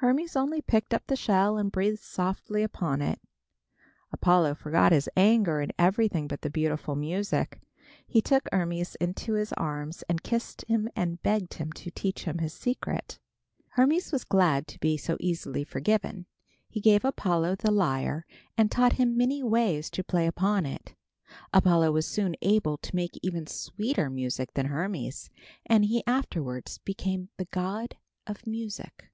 Hermes 0.00 0.36
only 0.36 0.62
picked 0.62 0.94
up 0.94 1.06
the 1.06 1.16
shell 1.16 1.58
and 1.58 1.70
breathed 1.70 1.98
softly 1.98 2.62
upon 2.62 3.02
it. 3.02 3.20
Apollo 4.10 4.54
forgot 4.54 4.90
his 4.90 5.06
anger 5.18 5.60
and 5.60 5.70
everything 5.78 6.26
but 6.26 6.40
the 6.40 6.48
beautiful 6.48 6.94
music. 6.96 7.60
He 8.06 8.22
took 8.22 8.48
Hermes 8.50 8.94
in 9.02 9.12
his 9.14 9.52
arms 9.52 10.02
and 10.08 10.22
kissed 10.22 10.64
him 10.66 10.88
and 10.96 11.22
begged 11.22 11.52
him 11.60 11.72
to 11.72 11.90
teach 11.90 12.24
him 12.24 12.38
his 12.38 12.54
secret. 12.54 13.18
Hermes 13.72 14.12
was 14.12 14.24
glad 14.24 14.66
to 14.68 14.80
be 14.80 14.96
so 14.96 15.18
easily 15.20 15.62
forgiven. 15.62 16.24
He 16.70 16.80
gave 16.80 17.04
Apollo 17.04 17.56
the 17.56 17.70
lyre 17.70 18.24
and 18.56 18.70
taught 18.72 18.94
him 18.94 19.14
many 19.14 19.42
ways 19.42 19.90
to 19.90 20.02
play 20.02 20.26
upon 20.26 20.64
it. 20.64 20.94
Apollo 21.52 21.92
was 21.92 22.06
soon 22.08 22.34
able 22.40 22.78
to 22.78 22.96
make 22.96 23.18
even 23.22 23.46
sweeter 23.46 24.08
music 24.08 24.54
than 24.54 24.68
Hermes, 24.68 25.28
and 25.66 25.84
he 25.84 26.02
afterwards 26.06 26.78
became 26.78 27.28
the 27.36 27.44
god 27.44 27.98
of 28.26 28.46
music. 28.46 29.10